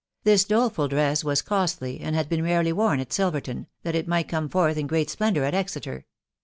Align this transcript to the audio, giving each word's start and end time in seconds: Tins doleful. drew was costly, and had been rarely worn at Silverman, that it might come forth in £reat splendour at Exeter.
Tins 0.25 0.45
doleful. 0.45 0.87
drew 0.87 1.13
was 1.23 1.43
costly, 1.43 1.99
and 1.99 2.15
had 2.15 2.27
been 2.27 2.41
rarely 2.43 2.73
worn 2.73 2.99
at 2.99 3.13
Silverman, 3.13 3.67
that 3.83 3.93
it 3.93 4.07
might 4.07 4.27
come 4.27 4.49
forth 4.49 4.75
in 4.77 4.87
£reat 4.87 5.11
splendour 5.11 5.43
at 5.43 5.53
Exeter. 5.53 6.07